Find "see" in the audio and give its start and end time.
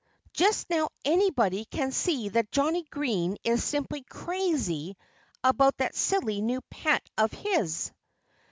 1.91-2.29